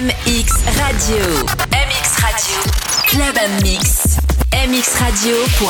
MX 0.00 0.64
Radio. 0.78 1.20
MX 1.72 2.08
Radio. 2.22 2.56
Club 3.06 3.36
Mix. 3.62 4.16
mxradio.fr. 4.50 5.60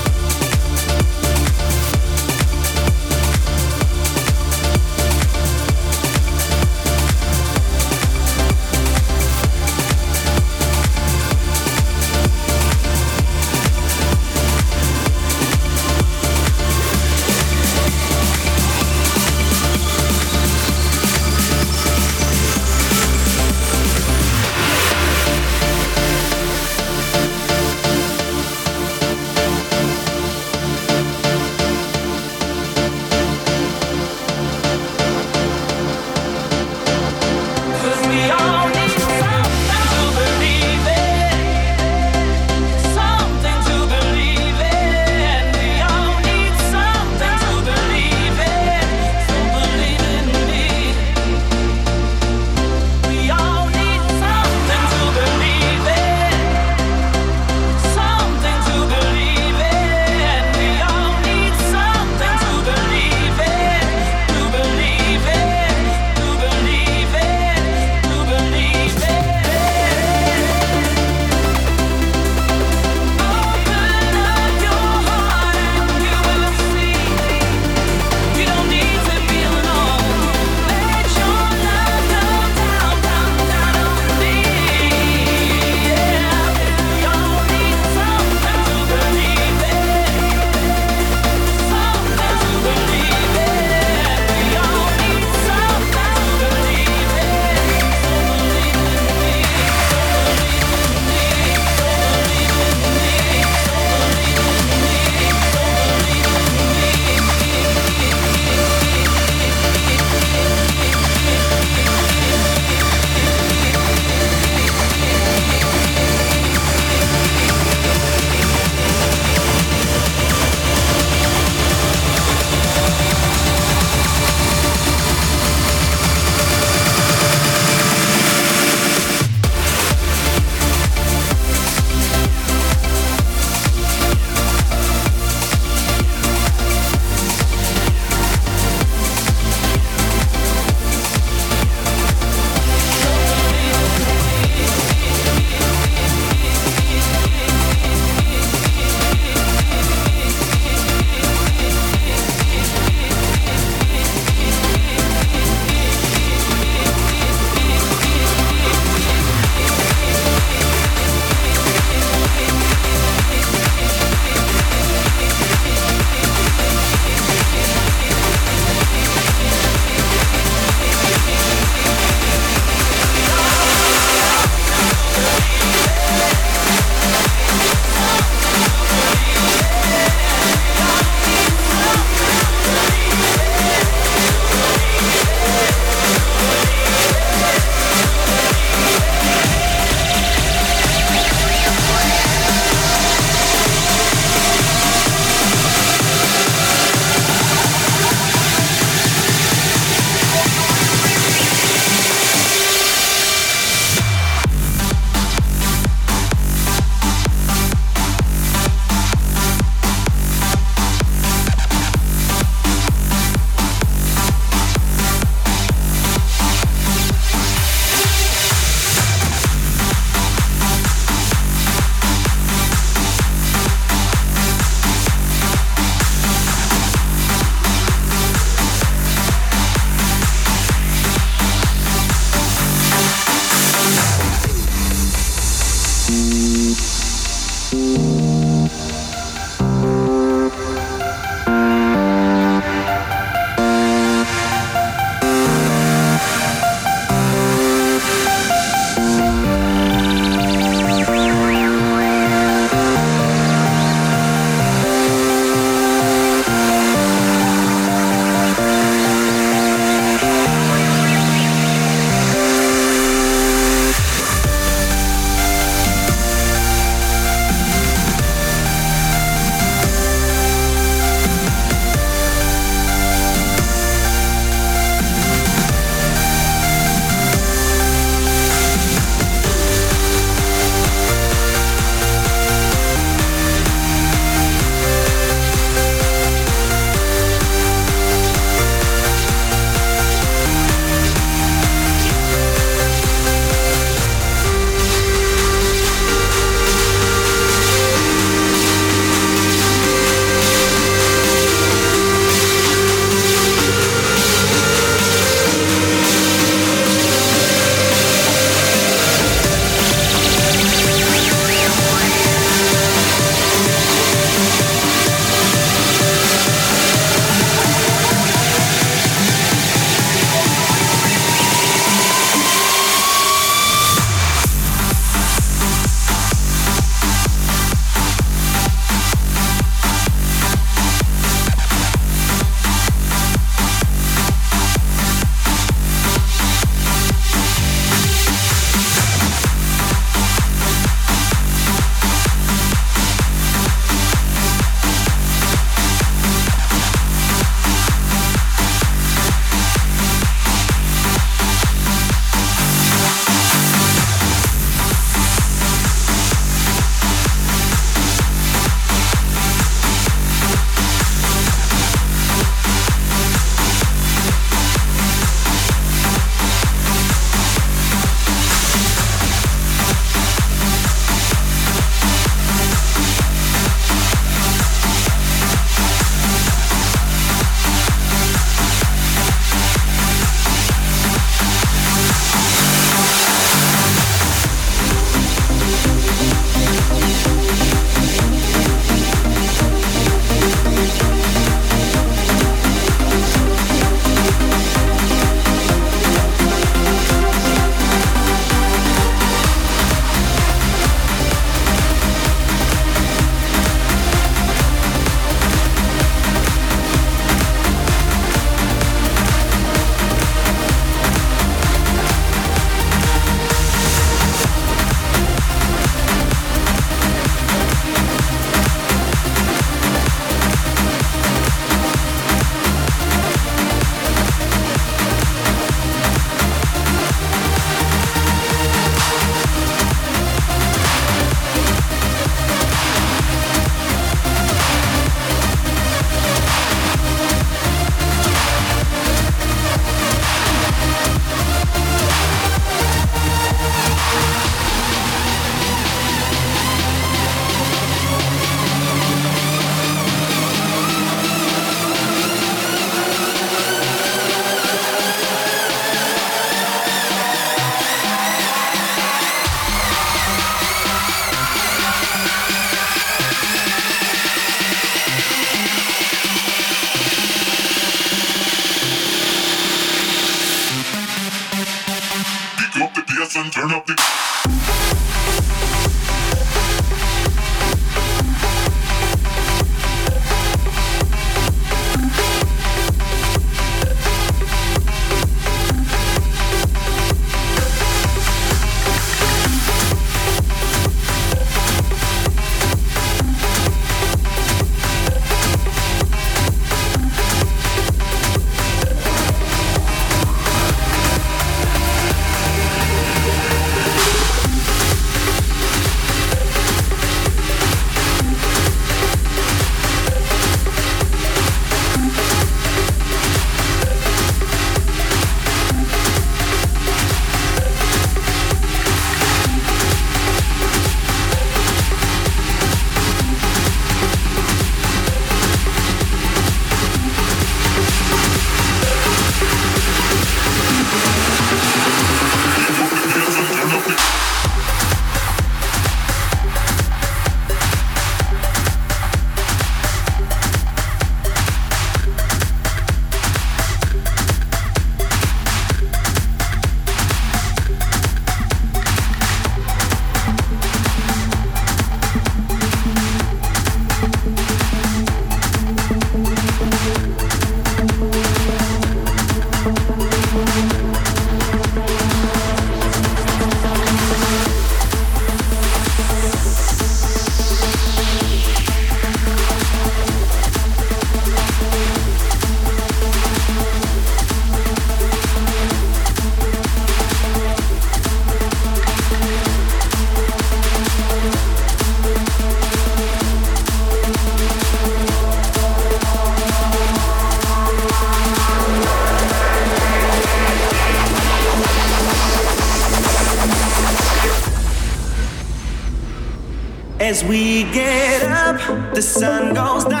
as 597.11 597.25
we 597.25 597.63
get 597.73 598.23
up, 598.23 598.95
the 598.95 599.01
sun 599.01 599.53
goes 599.53 599.83
down. 599.83 600.00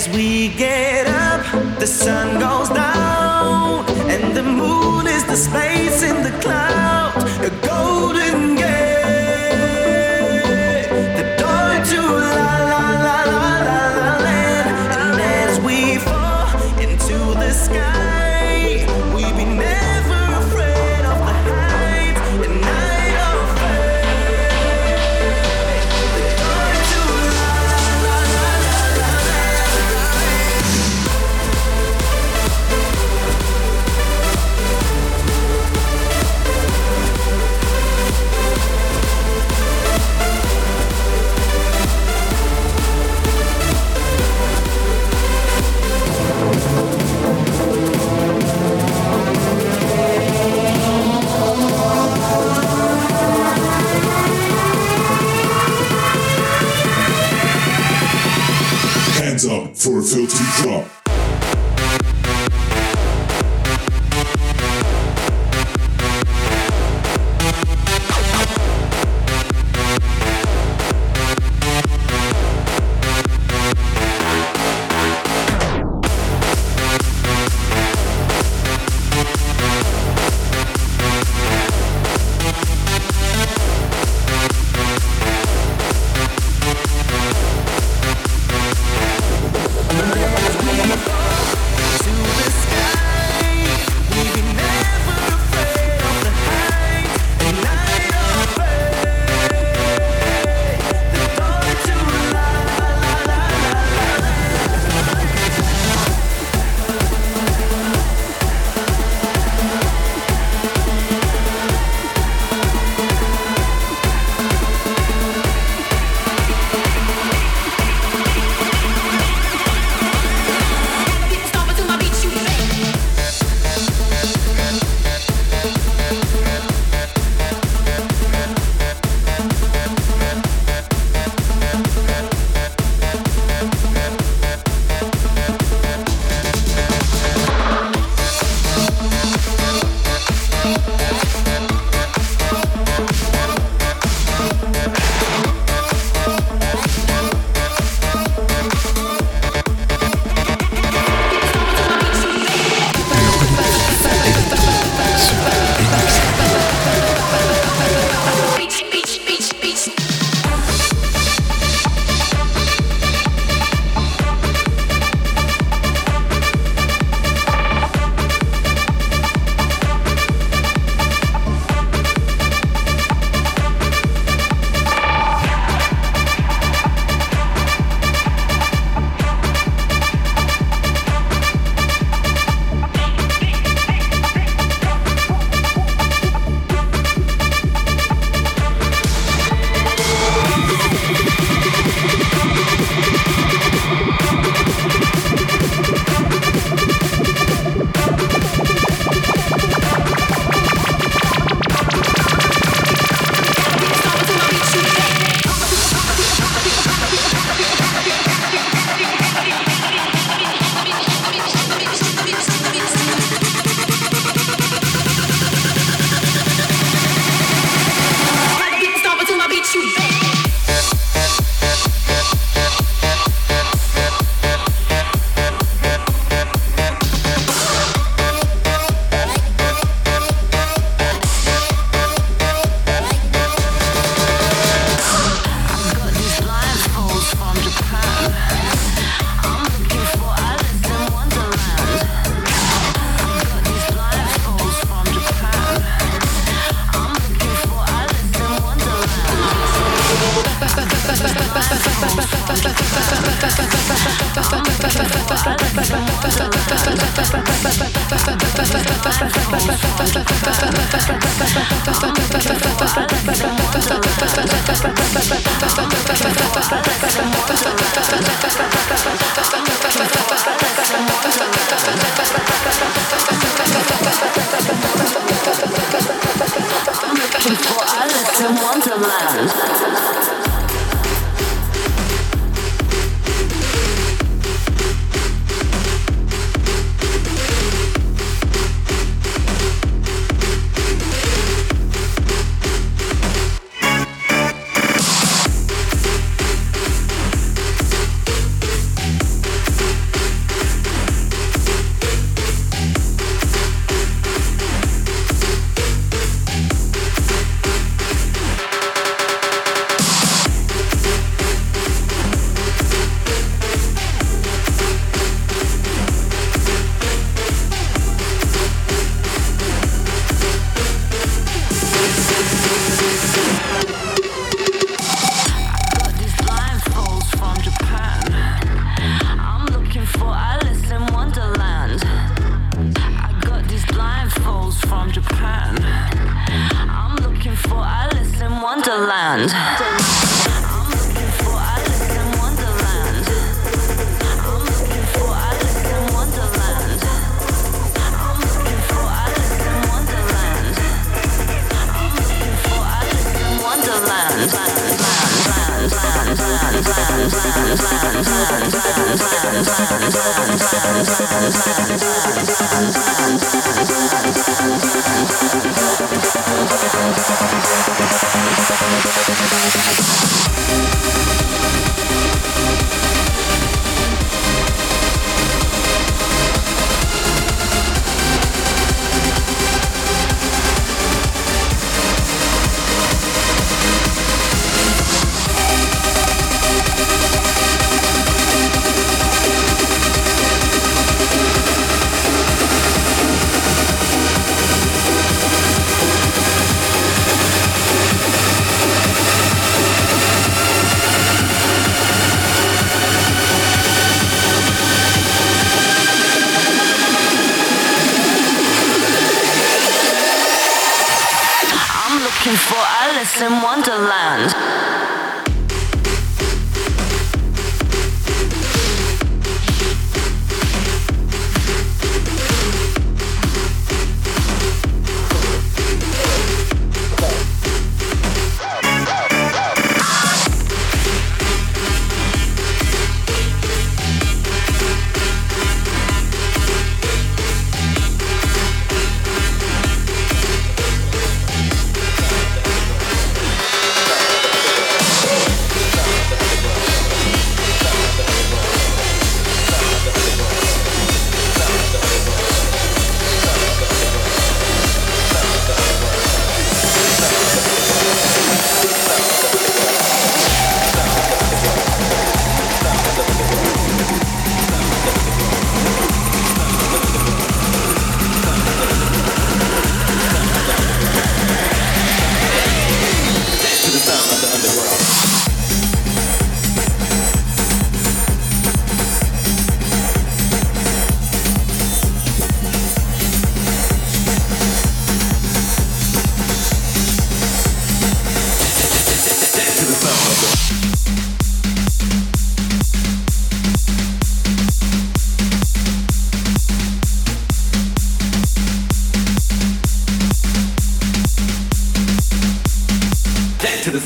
as 0.00 0.08
we 0.16 0.48
get 0.48 0.89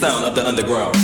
Thank 0.04 0.98
you. 0.98 1.03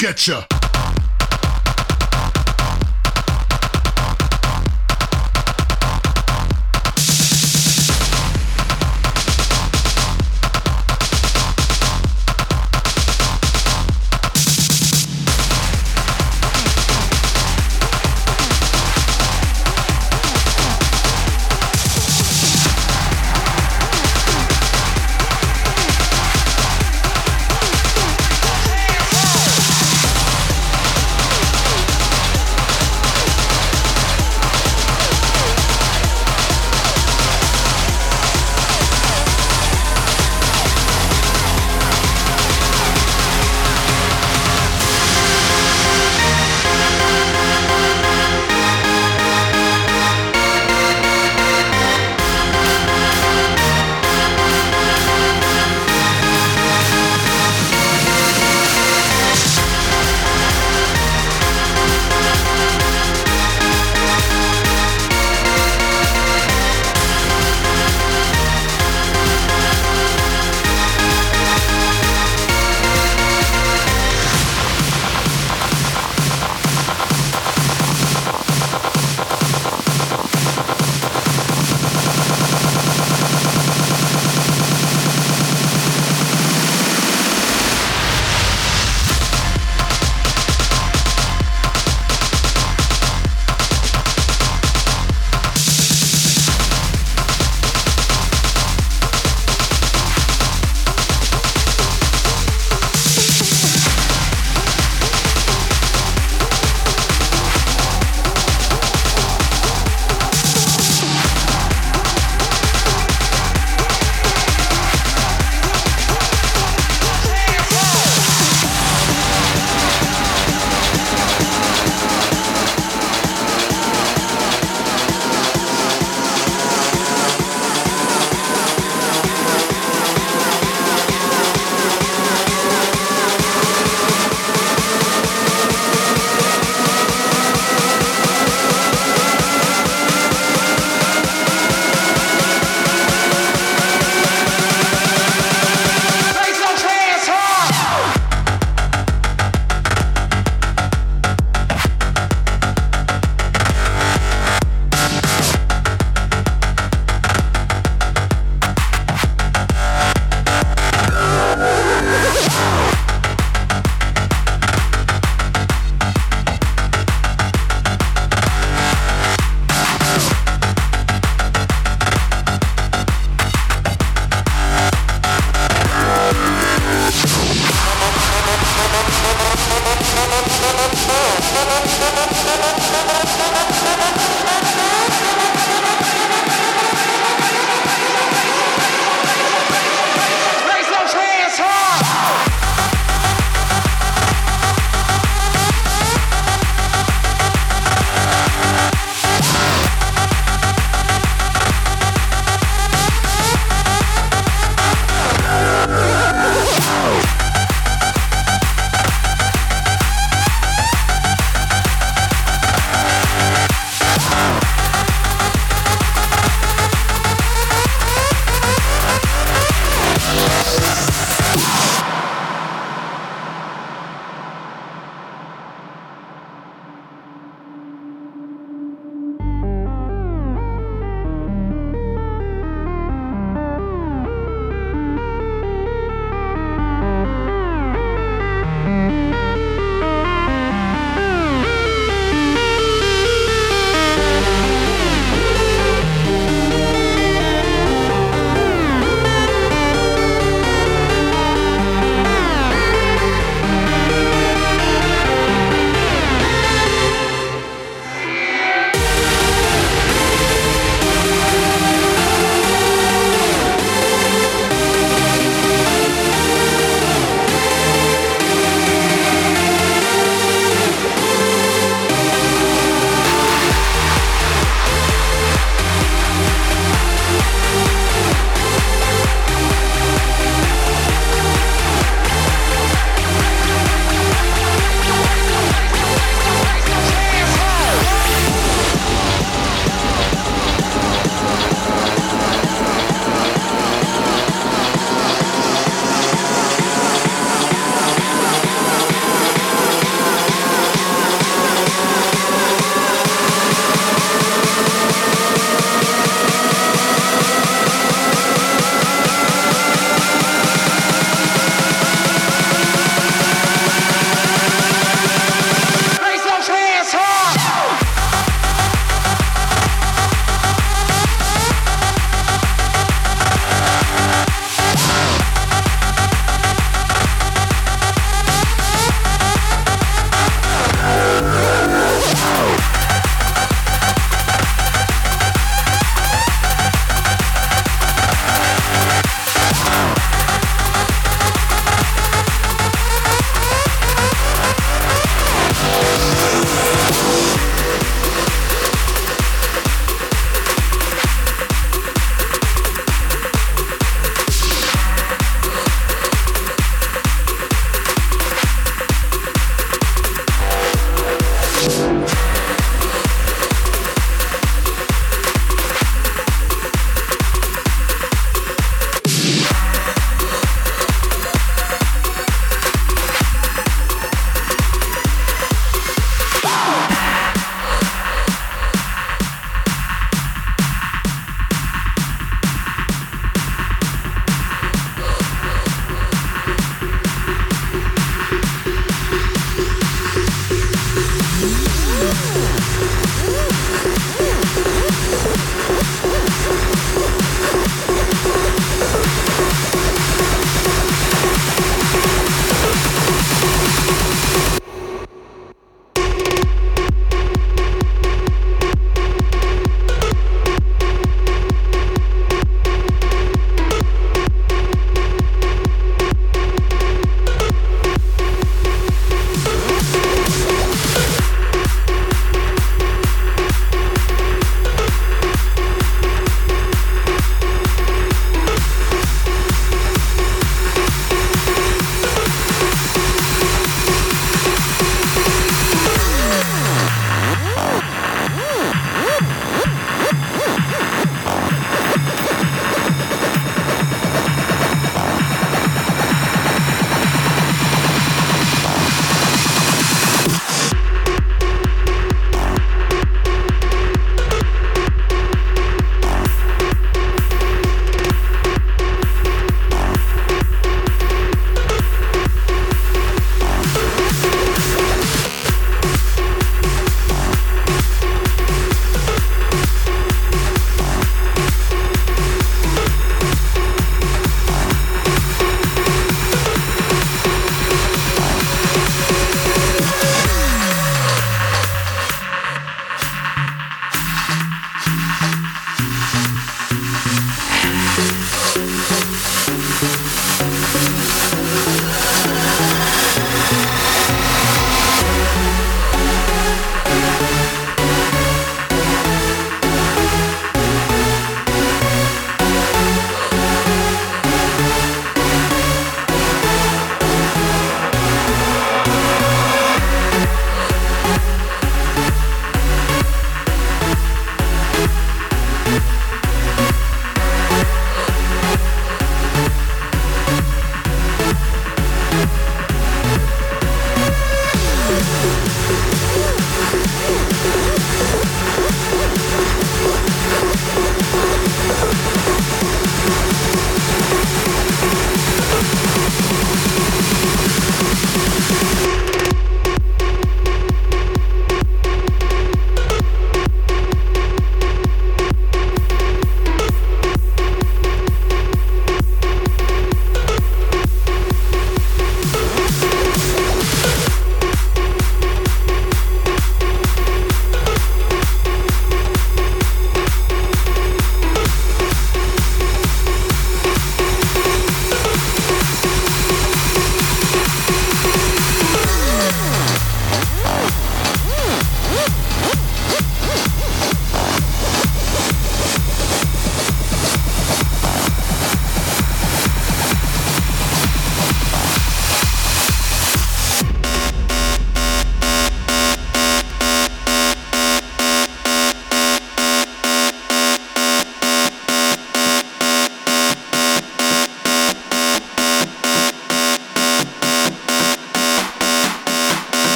Get 0.00 0.26
you. 0.26 0.49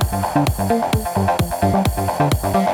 Thank 0.00 0.82
you. 2.66 2.71